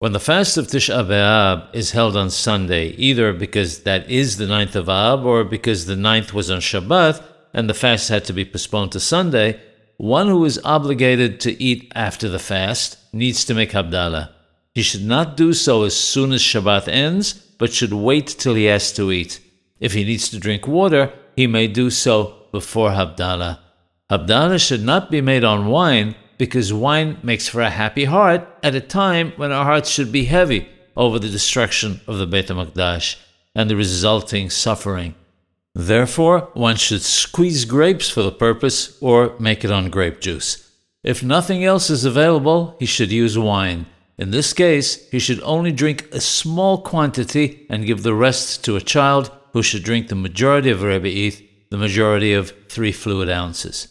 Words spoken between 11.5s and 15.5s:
eat after the fast needs to make Havdalah. He should not